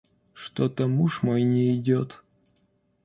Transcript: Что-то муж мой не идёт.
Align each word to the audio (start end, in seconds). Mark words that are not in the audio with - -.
Что-то 0.33 0.87
муж 0.87 1.21
мой 1.21 1.43
не 1.43 1.75
идёт. 1.77 2.23